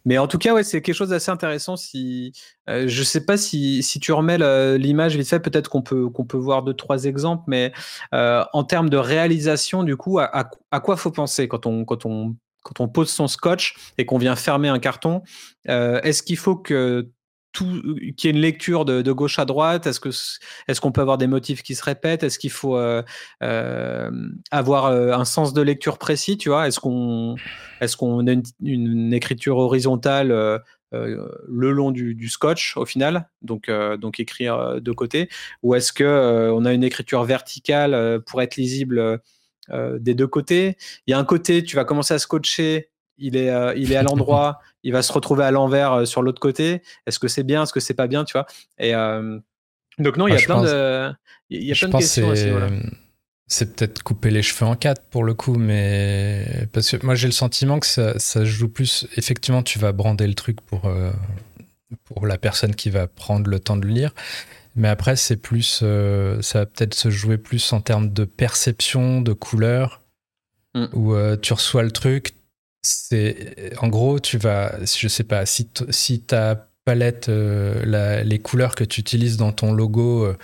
Mais 0.06 0.18
en 0.18 0.28
tout 0.28 0.38
cas, 0.38 0.54
ouais, 0.54 0.64
c'est 0.64 0.82
quelque 0.82 0.96
chose 0.96 1.10
d'assez 1.10 1.32
intéressant. 1.32 1.76
Si 1.76 2.34
euh, 2.70 2.86
je 2.88 3.04
sais 3.04 3.26
pas 3.26 3.38
si, 3.38 3.84
si 3.84 4.00
tu 4.00 4.12
remets 4.12 4.38
l'image 4.78 5.16
vite 5.18 5.28
fait, 5.28 5.40
peut-être 5.40 5.70
qu'on 5.70 5.82
peut 5.82 6.10
qu'on 6.10 6.26
peut 6.26 6.38
voir 6.38 6.64
deux 6.64 6.74
trois 6.74 7.06
exemples, 7.06 7.44
mais 7.48 7.74
euh, 8.14 8.44
en 8.54 8.64
termes 8.64 8.90
de 8.90 8.98
réalisation, 8.98 9.84
du 9.84 9.98
coup, 9.98 10.20
à, 10.20 10.50
à, 10.72 10.80
quoi 10.80 10.98
faut 10.98 11.12
penser 11.12 11.48
quand 11.48 11.66
on 11.66 11.86
quand 11.86 12.06
on 12.06 12.36
quand 12.68 12.84
on 12.84 12.88
pose 12.88 13.10
son 13.10 13.28
scotch 13.28 13.76
et 13.98 14.06
qu'on 14.06 14.18
vient 14.18 14.36
fermer 14.36 14.68
un 14.68 14.80
carton 14.80 15.22
euh, 15.70 16.02
Est-ce 16.02 16.22
qu'il 16.22 16.38
faut 16.38 16.56
que 16.56 17.10
qu'il 17.54 18.04
y 18.24 18.28
ait 18.28 18.30
une 18.30 18.38
lecture 18.38 18.86
de, 18.86 19.12
gauche 19.12 19.40
à 19.40 19.46
droite? 19.46 19.88
Est-ce 19.88 20.00
est-ce 20.68 20.80
qu'on 20.80 20.92
peut 20.92 21.02
avoir 21.02 21.18
des 21.18 21.26
motifs 21.26 21.64
qui 21.64 21.74
se 21.74 21.84
répètent? 21.84 22.22
Est-ce 22.22 22.38
qu'il 22.38 22.52
faut 22.52 22.78
euh, 22.78 23.02
euh, 23.42 24.12
avoir 24.52 24.88
un 24.88 25.26
sens 25.26 25.54
de 25.54 25.62
lecture 25.64 25.98
précis 25.98 26.38
Tu 26.38 26.52
Est-ce 26.52 26.80
qu'on 26.80 27.36
est-ce 27.82 27.98
qu'on 27.98 28.28
a 28.28 28.34
une, 28.62 29.12
écriture 29.12 29.58
horizontale 29.58 30.28
le 30.92 31.72
long 31.72 31.90
du, 31.90 32.30
scotch 32.30 32.78
au 32.78 32.86
final? 32.86 33.28
Donc 33.42 33.72
donc 33.72 34.20
écrire 34.20 34.80
de 34.80 34.92
côté. 34.92 35.28
Ou 35.64 35.74
est-ce 35.74 35.92
que 35.92 36.52
on 36.54 36.64
a 36.64 36.74
une 36.74 36.84
écriture 36.84 37.24
verticale 37.24 38.22
pour 38.28 38.44
être 38.44 38.58
lisible 38.58 39.20
des 39.72 40.14
deux 40.14 40.28
côtés 40.28 40.78
Il 41.06 41.12
y 41.12 41.14
a 41.14 41.20
un 41.20 41.26
côté, 41.26 41.64
tu 41.64 41.76
vas 41.76 41.86
commencer 41.86 42.14
à 42.14 42.20
scotcher 42.20 42.90
il 43.20 43.36
est, 43.36 43.52
il 43.76 43.92
est 43.92 43.96
à 43.96 44.04
l'endroit, 44.04 44.60
il 44.88 44.94
va 44.94 45.02
se 45.02 45.12
retrouver 45.12 45.44
à 45.44 45.52
l'envers 45.52 45.92
euh, 45.92 46.06
sur 46.06 46.22
l'autre 46.22 46.40
côté. 46.40 46.82
Est-ce 47.06 47.20
que 47.20 47.28
c'est 47.28 47.44
bien, 47.44 47.64
est-ce 47.64 47.74
que 47.74 47.82
c'est 47.82 47.94
pas 47.94 48.08
bien, 48.08 48.24
tu 48.24 48.34
vois? 48.34 48.46
Et 48.80 48.96
euh, 48.96 49.38
donc 50.00 50.16
non, 50.18 50.28
il 50.28 50.34
y 50.34 50.38
a 50.38 50.40
plein 50.42 50.62
de, 50.62 51.12
il 51.50 51.64
y 51.64 51.72
a 51.72 51.76
plein 51.76 51.90
de 51.90 51.98
questions. 51.98 52.34
C'est 53.50 53.76
peut-être 53.78 54.04
couper 54.04 54.30
les 54.30 54.42
cheveux 54.42 54.66
en 54.66 54.76
quatre 54.76 55.04
pour 55.10 55.24
le 55.24 55.34
coup, 55.34 55.56
mais 55.56 56.68
parce 56.74 56.92
que 56.92 57.06
moi 57.06 57.16
j'ai 57.16 57.28
le 57.28 57.34
sentiment 57.34 57.80
que 57.80 57.86
ça, 57.86 58.20
ça 58.20 58.44
joue 58.44 58.68
plus. 58.68 59.08
Effectivement, 59.16 59.64
tu 59.64 59.80
vas 59.80 59.94
brander 59.94 60.28
le 60.28 60.34
truc 60.34 60.60
pour 60.62 60.86
euh, 60.86 61.12
pour 62.04 62.28
la 62.28 62.38
personne 62.38 62.76
qui 62.76 62.90
va 62.90 63.08
prendre 63.08 63.50
le 63.50 63.60
temps 63.60 63.78
de 63.78 63.86
le 63.86 63.94
lire. 63.94 64.14
Mais 64.78 64.88
après, 64.88 65.16
c'est 65.16 65.38
plus, 65.38 65.84
ça 66.42 66.60
va 66.60 66.66
peut-être 66.66 66.94
se 66.94 67.10
jouer 67.10 67.38
plus 67.38 67.74
en 67.74 67.82
termes 67.82 68.14
de 68.14 68.24
perception, 68.24 69.22
de 69.22 69.34
couleur, 69.34 70.04
mm. 70.76 70.86
où 70.94 71.16
tu 71.42 71.54
reçois 71.54 71.84
le 71.84 71.92
truc, 71.92 72.38
c'est 72.84 73.74
en 73.82 73.88
gros, 73.88 74.20
tu 74.20 74.38
vas, 74.38 74.74
je 74.86 75.08
sais 75.08 75.24
pas, 75.24 75.46
si, 75.46 75.70
si 75.90 76.22
ta 76.22 76.70
palette, 76.86 77.28
euh, 77.28 78.24
les 78.24 78.40
couleurs 78.40 78.74
que 78.74 78.84
tu 78.84 79.02
utilises 79.02 79.36
dans 79.36 79.52
ton 79.52 79.74
logo, 79.74 80.24
euh, 80.24 80.38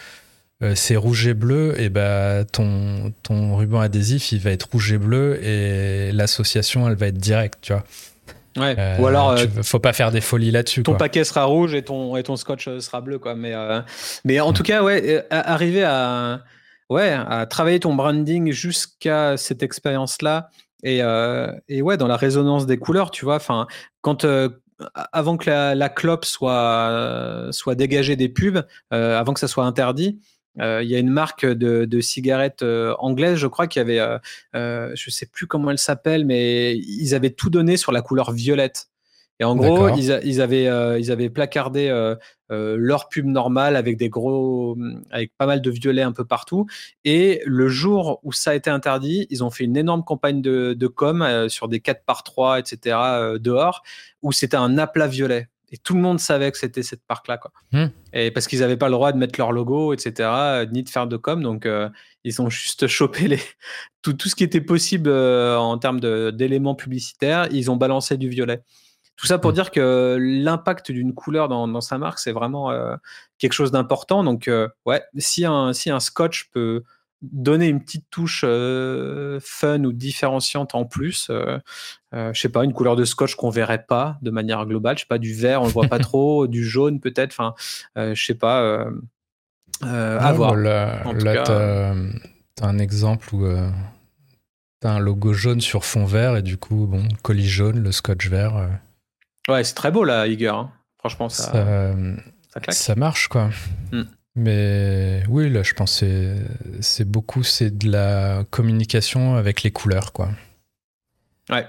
euh, 0.62 0.76
c'est 0.76 0.98
rouge 0.98 1.26
et 1.28 1.34
bleu, 1.34 1.80
et 1.80 1.90
ben 1.90 2.46
ton, 2.52 3.14
ton 3.24 3.56
ruban 3.56 3.80
adhésif, 3.80 4.34
il 4.34 4.40
va 4.40 4.52
être 4.52 4.70
rouge 4.72 4.92
et 4.92 4.98
bleu, 4.98 5.42
et 5.42 6.12
l'association, 6.12 6.88
elle 6.90 6.96
va 6.96 7.08
être 7.08 7.18
directe, 7.18 7.60
tu 7.62 7.74
vois. 7.74 7.86
Ouais. 8.58 8.76
Ou 9.00 9.08
alors, 9.08 9.38
faut 9.64 9.80
pas 9.80 9.94
faire 9.94 10.12
des 10.12 10.22
folies 10.22 10.52
là-dessus. 10.52 10.84
Ton 10.84 10.96
paquet 10.96 11.24
sera 11.24 11.46
rouge 11.46 11.74
et 11.74 11.84
ton, 11.84 12.16
et 12.16 12.24
ton 12.24 12.36
scotch 12.36 12.66
sera 12.80 13.02
bleu, 13.02 13.20
quoi. 13.20 13.36
Mais, 13.36 13.54
mais 14.26 14.40
en 14.40 14.54
tout 14.54 14.64
cas, 14.64 14.84
ouais, 14.84 15.26
arriver 15.32 15.84
à, 15.84 16.42
ouais, 16.90 17.12
à 17.12 17.46
travailler 17.46 17.80
ton 17.80 17.96
branding 17.96 18.52
jusqu'à 18.52 19.38
cette 19.38 19.64
expérience-là, 19.64 20.50
et, 20.84 21.02
euh, 21.02 21.52
et, 21.70 21.82
ouais, 21.82 21.98
dans 21.98 22.08
la 22.08 22.18
résonance 22.18 22.66
des 22.66 22.78
couleurs, 22.78 23.10
tu 23.10 23.26
vois, 23.26 23.38
enfin, 23.38 23.68
quand 24.02 24.26
euh, 24.26 24.50
avant 25.14 25.38
que 25.38 25.50
la, 25.50 25.76
la, 25.76 25.90
clope 25.90 26.26
soit 26.26 27.48
soit 27.52 27.76
dégagée 27.76 28.18
des 28.18 28.28
pubs, 28.28 28.66
euh, 28.94 29.18
avant 29.18 29.34
que 29.34 29.40
ça 29.40 29.48
soit 29.48 29.64
interdit, 29.64 30.20
il 30.58 30.88
y 30.88 30.96
a 30.96 31.00
une 31.00 31.10
marque 31.10 31.46
de, 31.46 31.86
de 31.86 32.02
cigarettes 32.02 32.64
anglaise, 33.00 33.36
je 33.38 33.48
crois, 33.48 33.68
qui 33.68 33.80
avait, 33.80 34.00
je 34.54 35.10
sais 35.10 35.26
plus 35.26 35.48
comment 35.48 35.72
elle 35.72 35.78
s'appelle, 35.78 36.26
mais 36.26 36.76
ils 36.78 37.16
avaient 37.16 37.32
tout 37.32 37.50
donné 37.50 37.78
sur 37.78 37.92
la 37.92 38.02
couleur 38.02 38.32
violette. 38.32 38.90
Et 39.40 39.46
en 39.46 39.56
gros, 39.56 39.90
ils, 39.90 40.20
ils, 40.24 40.42
avaient, 40.42 40.70
ils 41.00 41.12
avaient 41.12 41.30
placardé 41.30 41.90
euh, 42.54 42.76
leur 42.78 43.10
pub 43.10 43.26
normale 43.26 43.76
avec 43.76 43.98
des 43.98 44.10
gros, 44.10 44.78
avec 45.10 45.32
pas 45.38 45.48
mal 45.48 45.62
de 45.62 45.72
violets 45.72 46.04
un 46.04 46.12
peu 46.12 46.26
partout. 46.26 46.68
Et 47.04 47.42
le 47.46 47.68
jour 47.68 48.20
où 48.24 48.32
ça 48.32 48.52
a 48.52 48.54
été 48.54 48.70
interdit, 48.70 49.26
ils 49.30 49.44
ont 49.44 49.50
fait 49.50 49.64
une 49.64 49.76
énorme 49.76 50.04
campagne 50.04 50.42
de, 50.42 50.88
com 50.88 51.22
euh, 51.22 51.50
sur 51.50 51.68
des 51.68 51.80
4 51.80 52.04
par 52.06 52.24
3 52.24 52.60
etc. 52.60 52.98
Euh, 53.00 53.40
dehors, 53.40 53.82
où 54.22 54.32
c'était 54.32 54.58
un 54.58 54.78
aplat 54.78 55.08
violet. 55.08 55.48
Et 55.74 55.78
tout 55.78 55.94
le 55.96 56.00
monde 56.00 56.22
savait 56.22 56.52
que 56.52 56.58
c'était 56.58 56.84
cette 56.84 57.02
marque-là, 57.10 57.38
quoi. 57.38 57.52
Hmm. 57.74 57.88
Et 58.14 58.32
parce 58.32 58.48
qu'ils 58.48 58.60
n'avaient 58.60 58.78
pas 58.78 58.88
le 58.88 58.94
droit 58.94 59.12
de 59.12 59.18
mettre 59.18 59.38
leur 59.38 59.52
logo, 59.52 59.92
etc., 59.92 60.30
ni 60.72 60.84
de 60.84 60.90
faire 60.90 61.08
de 61.08 61.18
com. 61.18 61.44
Donc, 61.44 61.68
ils 62.24 62.42
ont 62.42 62.50
juste 62.50 62.88
chopé 62.88 63.28
les... 63.28 63.40
tout, 64.02 64.14
tout 64.14 64.30
ce 64.30 64.36
qui 64.36 64.46
était 64.46 64.62
possible 64.62 65.12
en 65.12 65.78
termes 65.78 66.00
d'éléments 66.32 66.76
publicitaires. 66.76 67.48
Ils 67.52 67.70
ont 67.70 67.76
balancé 67.76 68.16
du 68.18 68.30
violet. 68.30 68.64
Tout 69.16 69.28
ça 69.28 69.38
pour 69.38 69.52
mm. 69.52 69.56
dire 69.56 69.72
que 69.72 70.18
l'impact 70.20 70.92
d'une 70.92 71.14
couleur 71.14 71.48
dans, 71.48 71.82
sa 71.82 71.98
marque, 71.98 72.20
c'est 72.20 72.32
vraiment 72.32 72.72
euh, 72.72 72.96
quelque 73.38 73.54
chose 73.54 73.72
d'important. 73.72 74.24
Donc, 74.24 74.48
euh, 74.48 74.68
ouais, 74.86 75.04
si 75.18 75.46
un, 75.46 75.74
si 75.74 75.90
un 75.90 76.00
scotch 76.00 76.50
peut 76.52 76.84
donner 77.32 77.68
une 77.68 77.82
petite 77.82 78.06
touche 78.10 78.44
euh, 78.46 79.40
fun 79.42 79.84
ou 79.84 79.94
différenciante 79.94 80.76
en 80.76 80.86
plus, 80.86 81.32
je 82.12 82.40
sais 82.40 82.50
pas, 82.50 82.64
une 82.64 82.74
couleur 82.74 82.96
de 82.96 83.06
scotch 83.06 83.36
qu'on 83.36 83.50
verrait 83.50 83.86
pas 83.86 84.18
de 84.22 84.30
manière 84.30 84.66
globale, 84.66 84.98
je 84.98 85.02
sais 85.02 85.08
pas, 85.08 85.18
du 85.18 85.34
vert, 85.34 85.62
on 85.62 85.66
le 85.66 85.72
voit 85.72 85.88
pas 85.88 86.00
trop, 86.00 86.48
du 86.48 86.66
jaune 86.66 87.00
peut-être, 87.00 87.32
enfin, 87.32 87.54
je 87.96 88.24
sais 88.24 88.36
pas, 88.36 88.86
à 89.82 90.32
voir. 90.34 90.56
Là, 90.56 91.04
tu 91.46 91.52
as, 91.52 91.96
un 92.62 92.78
exemple 92.78 93.34
où 93.34 93.48
tu 94.82 94.88
as 94.88 94.92
un 94.92 95.00
logo 95.00 95.34
jaune 95.34 95.62
sur 95.62 95.86
fond 95.86 96.06
vert 96.06 96.38
et 96.38 96.42
du 96.42 96.58
coup, 96.58 96.88
bon, 96.88 97.08
colis 97.22 97.48
jaune, 97.48 97.82
le 97.82 97.92
scotch 97.92 98.28
vert. 98.28 98.70
Ouais, 99.48 99.64
c'est 99.64 99.76
très 99.76 99.92
beau 99.92 100.04
là, 100.04 100.28
Iger. 100.28 100.50
Hein. 100.50 100.72
Franchement, 101.00 101.30
ça, 101.30 101.96
ça, 102.70 102.96
marche 102.96 103.28
quoi. 103.28 103.50
Hmm. 103.92 104.04
Mais 104.36 105.24
oui, 105.30 105.50
là, 105.50 105.62
je 105.62 105.74
pense 105.74 106.00
que 106.00 106.36
c'est 106.82 107.08
beaucoup, 107.08 107.44
c'est 107.44 107.78
de 107.78 107.92
la 107.92 108.44
communication 108.50 109.36
avec 109.36 109.62
les 109.62 109.72
couleurs, 109.72 110.12
quoi. 110.12 110.32
Ouais. 111.52 111.68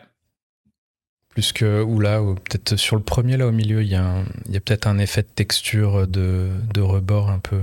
Plus 1.29 1.53
que, 1.53 1.83
ou 1.83 2.01
là, 2.01 2.23
ou 2.23 2.37
peut-être 2.37 2.77
sur 2.77 2.97
le 2.97 3.03
premier, 3.03 3.37
là, 3.37 3.47
au 3.47 3.53
milieu, 3.53 3.83
il 3.83 3.89
y 3.89 3.97
a, 3.97 4.19
a 4.19 4.61
peut-être 4.65 4.87
un 4.87 4.99
effet 4.99 5.23
de 5.23 5.29
texture 5.29 6.07
de, 6.07 6.49
de 6.73 6.81
rebord 6.81 7.29
un 7.29 7.39
peu. 7.41 7.61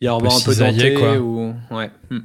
Il 0.00 0.04
y 0.04 0.08
a 0.08 0.12
un 0.12 0.14
rebord 0.14 0.36
un 0.36 0.44
peu 0.44 0.54
denté, 0.54 0.94
quoi. 0.94 1.18
Ou... 1.18 1.54
Ouais. 1.70 1.90
Hmm. 2.10 2.20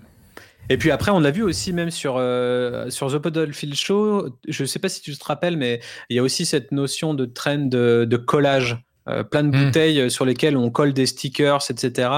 Et 0.70 0.78
puis 0.78 0.92
après, 0.92 1.12
on 1.12 1.20
l'a 1.20 1.32
vu 1.32 1.44
aussi 1.44 1.74
même 1.74 1.92
sur, 1.92 2.16
euh, 2.18 2.90
sur 2.90 3.12
The 3.12 3.20
Podolfield 3.20 3.76
Show. 3.76 4.38
Je 4.48 4.64
ne 4.64 4.68
sais 4.68 4.80
pas 4.80 4.90
si 4.90 5.02
tu 5.02 5.16
te 5.16 5.24
rappelles, 5.24 5.58
mais 5.58 5.80
il 6.10 6.16
y 6.16 6.20
a 6.20 6.24
aussi 6.24 6.46
cette 6.46 6.72
notion 6.72 7.14
de 7.14 7.26
trend 7.26 7.70
de, 7.70 8.06
de 8.10 8.18
collage. 8.18 8.85
Euh, 9.08 9.24
plein 9.24 9.44
de 9.44 9.56
hmm. 9.56 9.66
bouteilles 9.66 10.12
sur 10.12 10.26
lesquelles 10.26 10.58
on 10.58 10.70
colle 10.70 10.94
des 10.94 11.06
stickers, 11.06 11.60
etc. 11.70 12.10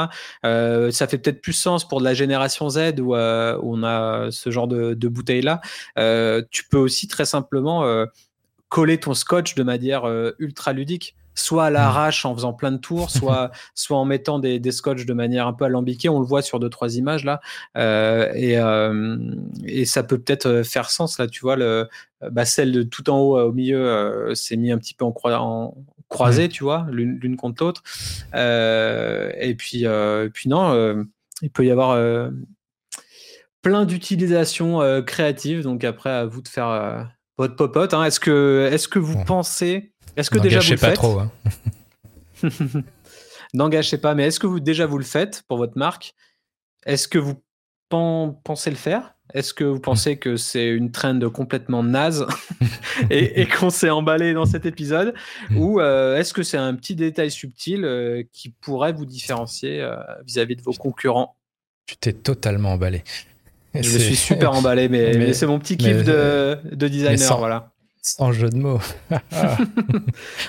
Euh, 0.46 0.92
ça 0.92 1.08
fait 1.08 1.18
peut-être 1.18 1.42
plus 1.42 1.54
sens 1.54 1.88
pour 1.88 2.00
de 2.00 2.06
la 2.06 2.14
génération 2.14 2.70
Z 2.70 3.00
où, 3.00 3.16
où 3.16 3.16
on 3.16 3.84
a 3.84 4.28
ce 4.32 4.50
genre 4.50 4.68
de, 4.68 4.94
de 4.94 5.08
bouteilles-là. 5.08 5.62
tu 6.50 6.64
peux 6.70 6.78
aussi 6.78 7.08
très 7.08 7.26
simplement 7.26 7.86
coller 8.70 9.00
ton 9.00 9.14
scotch 9.14 9.56
de 9.56 9.64
manière 9.64 10.04
ultra 10.40 10.74
ludique 10.74 11.16
soit 11.38 11.66
à 11.66 11.70
l'arrache 11.70 12.26
en 12.26 12.34
faisant 12.34 12.52
plein 12.52 12.72
de 12.72 12.78
tours, 12.78 13.10
soit, 13.12 13.52
soit 13.76 13.98
en 13.98 14.06
mettant 14.06 14.40
des, 14.40 14.60
des 14.60 14.72
scotch 14.72 15.06
de 15.06 15.14
manière 15.14 15.48
un 15.48 15.54
peu 15.54 15.66
alambiquée. 15.66 16.10
On 16.10 16.20
le 16.20 16.26
voit 16.26 16.42
sur 16.42 16.60
deux, 16.60 16.70
trois 16.70 16.98
images 16.98 17.24
là. 17.24 17.40
Euh, 17.78 18.32
et, 18.34 18.58
euh, 18.58 19.18
et 19.66 19.86
ça 19.86 20.04
peut 20.04 20.18
peut-être 20.18 20.48
euh, 20.48 20.64
faire 20.64 20.90
sens 20.90 21.20
là, 21.20 21.28
tu 21.28 21.42
vois, 21.42 21.56
le, 21.56 21.88
bah, 22.32 22.46
celle 22.46 22.72
de 22.72 22.84
tout 22.84 23.10
en 23.10 23.20
haut 23.20 23.40
au 23.40 23.54
milieu 23.54 24.34
s'est 24.34 24.58
mis 24.58 24.72
un 24.72 24.78
petit 24.78 24.96
peu 24.96 25.06
en, 25.06 25.14
en 25.24 25.76
croisé, 26.10 26.50
tu 26.50 26.64
vois, 26.64 26.88
l'une 26.90 27.36
contre 27.38 27.64
l'autre. 27.64 27.84
et 28.34 29.56
puis, 29.56 29.86
puis 30.34 30.50
non, 30.50 31.06
il 31.42 31.50
peut 31.50 31.66
y 31.66 31.72
avoir 31.72 32.32
plein 33.62 33.86
d'utilisations 33.86 35.04
créatives. 35.04 35.64
Donc 35.64 35.84
après, 35.84 36.10
à 36.10 36.26
vous 36.26 36.42
de 36.42 36.48
faire 36.48 37.10
votre 37.38 37.56
popote. 37.56 37.94
Hein. 37.94 38.04
Est-ce 38.04 38.20
que, 38.20 38.70
est-ce 38.72 38.88
que 38.88 39.00
vous 39.00 39.24
pensez 39.26 39.94
est-ce 40.18 40.32
que 40.32 40.40
déjà 40.40 40.60
vous 40.60 40.72
le 40.72 40.78
pas 40.78 40.88
faites? 40.88 40.96
trop. 40.96 41.20
Hein. 41.20 41.32
N'engagez 43.54 44.00
pas, 44.00 44.16
mais 44.16 44.26
est-ce 44.26 44.40
que 44.40 44.48
vous 44.48 44.60
déjà 44.60 44.88
vous 44.88 44.98
le 44.98 45.04
faites 45.04 45.44
pour 45.48 45.58
votre 45.58 45.78
marque? 45.78 46.16
Est-ce 46.86 47.08
que 47.08 47.20
vous 47.20 47.42
pensez 47.90 48.70
le 48.70 48.76
faire? 48.76 49.14
Est-ce 49.34 49.54
que 49.54 49.66
vous 49.66 49.80
pensez 49.80 50.18
que 50.18 50.38
c'est 50.38 50.70
une 50.70 50.92
trend 50.92 51.20
complètement 51.30 51.84
naze 51.84 52.26
et, 53.10 53.46
qu'on 53.48 53.70
s'est 53.70 53.90
emballé 53.90 54.34
dans 54.34 54.46
cet 54.46 54.66
épisode? 54.66 55.14
Hmm. 55.50 55.58
Ou 55.58 55.80
euh, 55.82 56.18
est-ce 56.18 56.34
que 56.34 56.44
c'est 56.44 56.58
un 56.58 56.74
petit 56.76 56.96
détail 56.96 57.30
subtil 57.30 57.84
euh, 57.84 58.24
qui 58.32 58.50
pourrait 58.50 58.94
vous 58.94 59.06
différencier 59.06 59.82
euh, 59.82 59.98
vis-à-vis 60.26 60.56
de 60.56 60.62
vos 60.62 60.72
concurrents? 60.72 61.36
Tu 61.86 61.98
t'es 61.98 62.14
totalement 62.14 62.72
emballé. 62.74 63.04
Je 63.74 63.94
me 63.94 64.00
suis 64.00 64.16
super 64.16 64.52
emballé, 64.56 64.90
mais, 64.90 65.34
c'est 65.34 65.46
mon 65.46 65.60
petit 65.60 65.78
kiff 65.78 66.04
de, 66.04 66.88
designer, 66.88 67.38
voilà. 67.38 67.72
Sans 68.02 68.32
jeu 68.32 68.50
de 68.50 68.58
mots. 68.58 68.80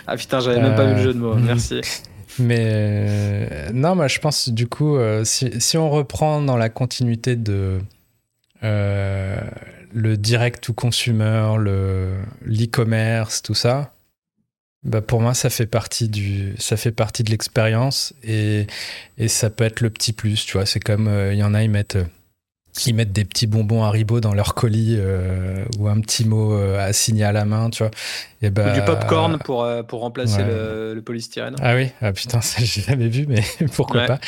ah 0.07 0.17
putain, 0.17 0.39
j'avais 0.39 0.61
même 0.61 0.77
pas 0.77 0.87
vu 0.87 0.95
le 0.95 1.03
jeu 1.03 1.15
de 1.15 1.19
mots. 1.19 1.33
Euh, 1.33 1.41
Merci. 1.41 1.81
Mais 2.39 2.67
euh, 2.69 3.71
non, 3.73 3.95
moi 3.95 4.09
je 4.09 4.19
pense 4.19 4.49
du 4.49 4.67
coup, 4.67 4.97
euh, 4.97 5.25
si, 5.25 5.61
si, 5.61 5.77
on 5.77 5.91
reprend 5.91 6.41
dans 6.43 6.57
la 6.57 6.69
continuité 6.69 7.37
de 7.37 7.81
le 8.63 10.17
direct 10.17 10.63
to 10.63 10.73
consumer, 10.73 11.55
le 11.59 12.17
l'e-commerce, 12.45 13.43
tout 13.43 13.55
ça, 13.55 13.95
bah 14.85 15.03
pour 15.03 15.21
moi, 15.21 15.35
ça 15.35 15.51
fait 15.51 15.67
partie 15.67 16.09
du, 16.09 16.55
ça 16.59 16.77
fait 16.77 16.93
partie 16.93 17.25
de 17.25 17.31
l'expérience 17.31 18.15
et, 18.23 18.67
et 19.19 19.29
ça 19.29 19.51
peut 19.51 19.65
être 19.65 19.81
le 19.81 19.91
petit 19.91 20.13
plus, 20.13 20.45
tu 20.47 20.53
vois. 20.53 20.67
C'est 20.67 20.81
comme 20.81 21.09
euh, 21.09 21.33
il 21.35 21.39
y 21.39 21.43
en 21.43 21.55
a, 21.55 21.63
ils 21.63 21.71
mettent 21.71 21.99
qui 22.79 22.93
mettent 22.93 23.13
des 23.13 23.25
petits 23.25 23.49
bonbons 23.49 23.83
Haribo 23.83 24.21
dans 24.21 24.35
leur 24.35 24.55
colis 24.55 24.97
euh, 24.99 25.65
ou 25.79 25.89
un 25.89 26.01
petit 26.01 26.25
mot 26.25 26.53
euh, 26.53 26.79
à 26.79 26.93
signer 26.93 27.25
à 27.25 27.33
la 27.33 27.45
main, 27.45 27.71
tu 27.71 27.83
vois. 27.83 27.91
Et 28.41 28.51
bah, 28.51 28.71
ou 28.71 28.75
du 28.75 28.85
popcorn 28.85 29.39
pour, 29.39 29.65
euh, 29.65 29.83
pour 29.83 30.01
remplacer 30.01 30.45
le, 30.45 31.03
polystyrène. 31.05 31.57
Ah 31.61 31.75
oui, 31.75 31.89
ah 32.01 32.13
putain, 32.13 32.41
ça 32.43 32.63
j'ai 32.63 32.83
jamais 32.83 33.09
vu, 33.09 33.27
mais 33.27 33.43
pourquoi 33.75 34.07
pas. 34.07 34.21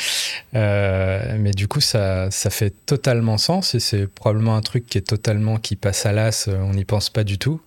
mais 0.53 1.51
du 1.51 1.69
coup, 1.69 1.79
ça, 1.79 2.29
ça 2.29 2.49
fait 2.49 2.73
totalement 2.85 3.37
sens 3.37 3.73
et 3.73 3.79
c'est 3.79 4.05
probablement 4.05 4.57
un 4.57 4.61
truc 4.61 4.85
qui 4.85 4.97
est 4.97 5.07
totalement 5.07 5.57
qui 5.57 5.77
passe 5.77 6.05
à 6.05 6.11
l'as, 6.11 6.49
on 6.49 6.73
n'y 6.73 6.85
pense 6.85 7.09
pas 7.09 7.23
du 7.23 7.37
tout. 7.37 7.61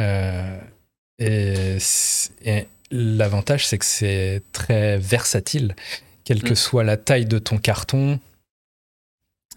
et, 0.00 1.78
et 2.44 2.66
l'avantage, 2.90 3.66
c'est 3.66 3.78
que 3.78 3.84
c'est 3.84 4.42
très 4.52 4.98
versatile, 4.98 5.76
quelle 6.24 6.42
que 6.42 6.52
mm. 6.52 6.56
soit 6.56 6.82
la 6.82 6.96
taille 6.96 7.26
de 7.26 7.38
ton 7.38 7.58
carton 7.58 8.18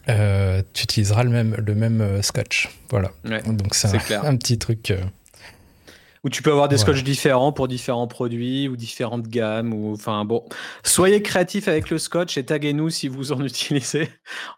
euh, 0.09 0.61
tu 0.73 0.83
utiliseras 0.83 1.23
le 1.23 1.29
même, 1.29 1.55
le 1.55 1.75
même 1.75 2.01
euh, 2.01 2.21
scotch. 2.21 2.69
Voilà. 2.89 3.11
Donc 3.23 3.73
c'est 3.75 4.13
un, 4.13 4.23
un, 4.23 4.35
petit 4.35 4.57
truc. 4.57 4.91
Euh, 4.91 5.01
Où 6.23 6.29
tu 6.29 6.41
peux 6.41 6.51
avoir 6.51 6.67
des 6.67 6.77
scotch 6.77 7.03
différents 7.03 7.51
pour 7.51 7.67
différents 7.67 8.07
produits 8.07 8.67
ou 8.67 8.75
différentes 8.75 9.27
gammes. 9.27 9.73
Ou, 9.73 9.93
enfin 9.93 10.25
bon, 10.25 10.43
soyez 10.83 11.21
créatifs 11.21 11.67
avec 11.67 11.89
le 11.89 11.97
scotch 11.97 12.37
et 12.37 12.43
taguez-nous 12.43 12.89
si 12.89 13.07
vous 13.07 13.31
en 13.31 13.41
utilisez. 13.45 14.09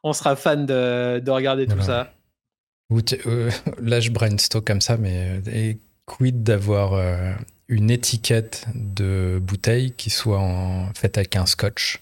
On 0.03 0.13
sera 0.13 0.35
fan 0.35 0.65
de, 0.65 1.19
de 1.19 1.31
regarder 1.31 1.67
tout 1.67 1.81
ça. 1.81 2.13
Ou 2.89 2.99
là, 3.81 3.99
je 3.99 4.11
brainstorm 4.11 4.63
comme 4.63 4.81
ça, 4.81 4.97
mais 4.97 5.41
et 5.51 5.79
quid 6.05 6.43
d'avoir 6.43 6.99
une 7.67 7.89
étiquette 7.89 8.67
de 8.75 9.39
bouteille 9.41 9.91
qui 9.91 10.11
soit 10.11 10.39
en, 10.39 10.93
faite 10.93 11.17
avec 11.17 11.35
un 11.35 11.45
scotch? 11.45 12.01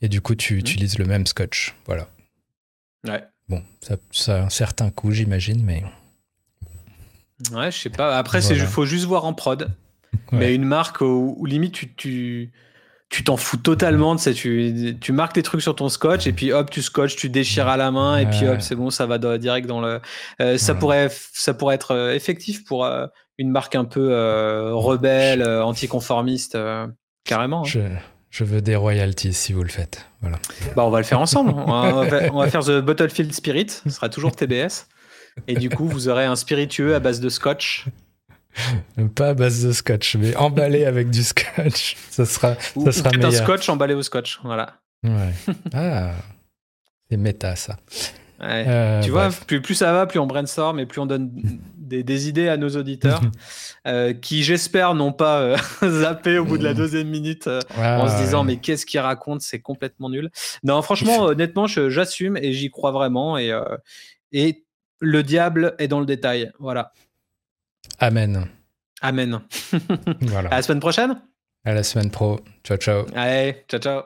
Et 0.00 0.08
du 0.08 0.20
coup 0.20 0.34
tu 0.34 0.54
mmh. 0.54 0.58
utilises 0.58 0.98
le 0.98 1.04
même 1.04 1.26
scotch. 1.26 1.76
Voilà. 1.86 2.08
Ouais. 3.06 3.24
Bon, 3.48 3.62
ça, 4.12 4.36
a 4.36 4.44
un 4.44 4.50
certain 4.50 4.90
coût, 4.90 5.10
j'imagine, 5.10 5.62
mais. 5.64 5.82
Ouais, 7.52 7.70
je 7.70 7.78
sais 7.78 7.90
pas. 7.90 8.16
Après, 8.16 8.40
il 8.44 8.60
faut 8.60 8.86
juste 8.86 9.04
voir 9.04 9.24
en 9.24 9.34
prod. 9.34 9.70
Mais 10.30 10.54
une 10.54 10.64
marque 10.64 11.00
où, 11.00 11.44
limite 11.46 11.96
tu, 11.96 12.50
tu 13.12 13.24
t'en 13.24 13.36
fous 13.36 13.58
totalement. 13.58 14.16
Tu, 14.16 14.32
tu, 14.34 14.96
tu 15.00 15.12
marques 15.12 15.34
tes 15.34 15.42
trucs 15.42 15.62
sur 15.62 15.76
ton 15.76 15.88
scotch 15.88 16.26
et 16.26 16.32
puis 16.32 16.52
hop, 16.52 16.70
tu 16.70 16.80
scotches, 16.80 17.16
tu 17.16 17.28
déchires 17.28 17.68
à 17.68 17.76
la 17.76 17.90
main 17.90 18.16
et 18.16 18.26
puis 18.26 18.46
hop, 18.46 18.60
c'est 18.60 18.74
bon, 18.74 18.90
ça 18.90 19.06
va 19.06 19.18
direct 19.38 19.66
dans 19.66 19.80
le. 19.80 20.00
Euh, 20.40 20.56
ça, 20.56 20.74
pourrait, 20.74 21.10
ça 21.32 21.54
pourrait 21.54 21.74
être 21.74 21.92
euh, 21.92 22.14
effectif 22.14 22.64
pour 22.64 22.84
euh, 22.84 23.06
une 23.38 23.50
marque 23.50 23.74
un 23.74 23.84
peu 23.84 24.08
rebelle, 24.72 25.46
anticonformiste, 25.46 26.56
carrément. 27.24 27.60
Hein. 27.60 27.66
Je 27.66 27.80
veux 28.40 28.62
des 28.62 28.76
royalties 28.76 29.34
si 29.34 29.52
vous 29.52 29.62
le 29.62 29.68
faites. 29.68 30.06
Voilà. 30.20 30.38
Bah, 30.74 30.84
on 30.84 30.90
va 30.90 30.98
le 30.98 31.04
faire 31.04 31.20
ensemble. 31.20 31.52
on, 31.54 32.02
va, 32.04 32.48
faire 32.48 32.64
The 32.64 32.80
Bottlefield 32.80 33.32
Spirit. 33.32 33.68
Ce 33.68 33.90
sera 33.90 34.08
toujours 34.08 34.34
TBS. 34.34 34.86
Et 35.46 35.54
du 35.54 35.68
coup, 35.68 35.86
vous 35.86 36.08
aurez 36.08 36.24
un 36.24 36.36
spiritueux 36.36 36.94
à 36.94 37.00
base 37.00 37.20
de 37.20 37.28
scotch. 37.28 37.86
Pas 39.14 39.30
à 39.30 39.34
base 39.34 39.64
de 39.64 39.72
scotch, 39.72 40.16
mais 40.16 40.36
emballé 40.36 40.84
avec 40.84 41.10
du 41.10 41.22
scotch. 41.22 41.96
Ça 42.10 42.26
sera, 42.26 42.54
ou, 42.76 42.84
ça 42.84 42.92
sera 42.92 43.10
un 43.14 43.30
scotch 43.30 43.68
emballé 43.68 43.94
au 43.94 44.02
scotch. 44.02 44.40
Voilà. 44.44 44.78
Ouais. 45.02 45.32
Ah, 45.72 46.12
c'est 47.10 47.16
méta 47.16 47.56
ça. 47.56 47.76
Euh, 48.42 49.00
tu 49.02 49.10
vois, 49.10 49.28
plus, 49.46 49.62
plus 49.62 49.74
ça 49.74 49.92
va, 49.92 50.06
plus 50.06 50.18
on 50.18 50.26
brainstorm 50.26 50.80
et 50.80 50.86
plus 50.86 51.00
on 51.00 51.06
donne 51.06 51.30
des, 52.02 52.28
idées 52.28 52.48
à 52.48 52.56
nos 52.56 52.70
auditeurs 52.70 53.20
euh, 53.86 54.12
qui, 54.14 54.42
j'espère, 54.42 54.94
n'ont 54.94 55.12
pas 55.12 55.40
euh, 55.40 55.56
zappé 55.84 56.38
au 56.38 56.44
bout 56.44 56.58
de 56.58 56.64
la 56.64 56.74
deuxième 56.74 57.08
minute 57.08 57.48
en 57.76 58.08
se 58.08 58.16
disant 58.16 58.44
mais 58.44 58.56
qu'est-ce 58.56 58.86
qu'il 58.86 59.00
raconte, 59.00 59.42
c'est 59.42 59.60
complètement 59.60 60.08
nul. 60.08 60.30
Non, 60.64 60.80
franchement, 60.82 61.22
honnêtement, 61.24 61.66
j'assume 61.66 62.36
et 62.36 62.52
j'y 62.52 62.70
crois 62.70 62.92
vraiment 62.92 63.36
et, 63.38 63.52
et 64.32 64.64
le 65.00 65.22
diable 65.22 65.74
est 65.78 65.88
dans 65.88 66.00
le 66.00 66.06
détail. 66.06 66.52
Voilà. 66.58 66.92
Amen. 67.98 68.46
Amen. 69.00 69.40
voilà. 70.22 70.48
À 70.50 70.56
la 70.56 70.62
semaine 70.62 70.80
prochaine. 70.80 71.20
À 71.64 71.74
la 71.74 71.82
semaine 71.82 72.10
pro. 72.10 72.40
Ciao, 72.64 72.76
ciao. 72.76 73.04
Allez, 73.14 73.64
ciao, 73.68 73.80
ciao. 73.80 74.02